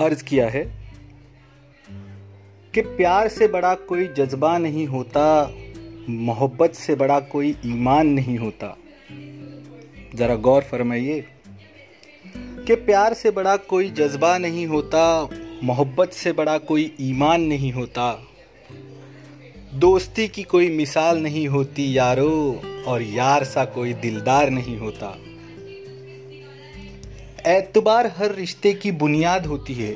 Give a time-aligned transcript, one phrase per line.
[0.00, 0.80] अर्ज़ किया है
[2.74, 5.54] कि प्यार से बड़ा कोई जज्बा नहीं होता,
[6.08, 8.76] मोहब्बत से बड़ा कोई ईमान नहीं होता।
[10.14, 11.24] ज़रा गौर फरमाइए
[12.66, 15.28] कि प्यार से बड़ा कोई जज्बा नहीं होता,
[15.64, 18.26] मोहब्बत से बड़ा कोई ईमान नहीं होता।
[19.74, 25.18] दोस्ती की कोई मिसाल नहीं होती यारो, और यार सा कोई दिलदार नहीं होता।
[27.46, 29.94] एतबार हर रिश्ते की बुनियाद होती है।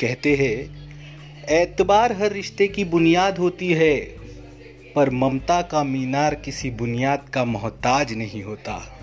[0.00, 0.84] कहते हैं,
[1.44, 4.00] एतबार हर रिश्ते की बुनियाद होती है,
[4.96, 9.00] पर ममता का मीनार किसी बुनियाद का मोहताज नहीं होता।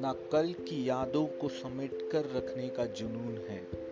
[0.00, 3.91] ना कल की यादों को समेट कर रखने का जुनून है।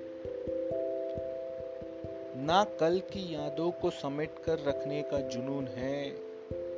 [2.40, 6.12] ना कल की यादों को समेट कर रखने का जुनून है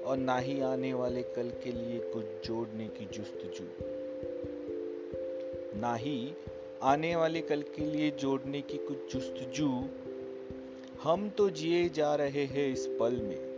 [0.04, 3.64] और ना ही आने वाले कल के लिए कुछ जोड़ने की जुस्तजू।
[5.80, 6.34] ना ही
[6.82, 9.68] आने वाले कल के लिए जोड़ने की कुछ जुस्तजू
[11.02, 13.52] हम तो जिए जा रहे हैं इस पल में।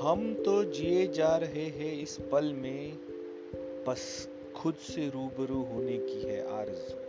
[0.00, 2.92] हम तो जिए जा रहे हैं इस पल में,
[3.88, 6.99] बस खुद से रूबरू होने की है आरज़ू।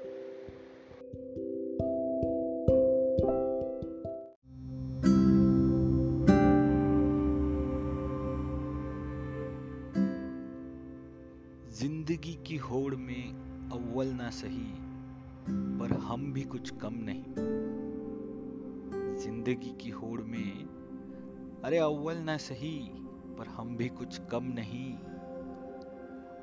[11.82, 13.34] ज़िंदगी की होड़ में
[13.74, 14.74] अव्वल ना सही,
[15.50, 17.24] पर हम भी कुछ कम नहीं।
[19.18, 20.66] ज़िंदगी की होड़ में,
[21.64, 22.92] अरे अव्वल ना सही,
[23.38, 24.94] पर हम भी कुछ कम नहीं।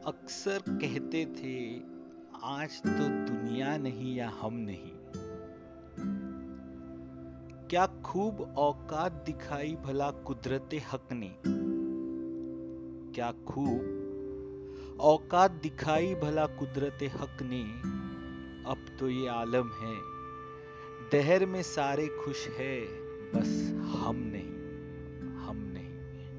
[0.04, 1.76] अक्सर कहते थे,
[2.44, 4.92] आज तो दुनिया नहीं या हम नहीं।
[7.68, 11.34] क्या खूब औकात दिखाई भला कुदरत हक ने?
[13.14, 14.07] क्या खूब
[15.00, 17.62] औकात दिखाई भला कुदरत हक ने।
[18.70, 20.18] अब तो ये आलम है।
[21.12, 22.80] दहर में सारे खुश है।
[23.32, 24.58] बस हम नहीं
[25.36, 25.94] हम नहीं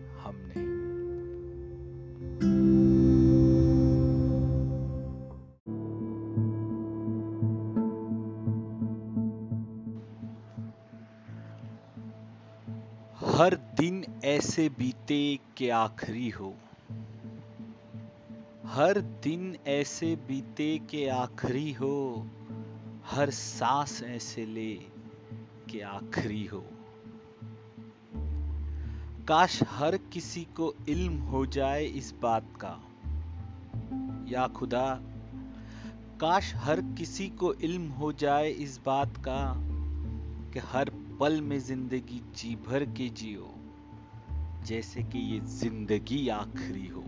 [0.05, 0.79] हम नहीं।
[13.39, 16.55] हर दिन ऐसे बीते के आखिरी हो।
[18.69, 22.27] हर दिन ऐसे बीते के आखिरी हो,
[23.05, 24.73] हर सांस ऐसे ले
[25.69, 26.65] के आखिरी हो।
[29.27, 32.79] काश हर किसी को इल्म हो जाए इस बात का।
[34.29, 34.99] या खुदा,
[36.21, 39.53] काश हर किसी को इल्म हो जाए इस बात का
[40.53, 43.53] कि हर पल में ज़िंदगी जी भर के जियो,
[44.65, 47.03] जैसे कि ये ज़िंदगी आखिरी हो।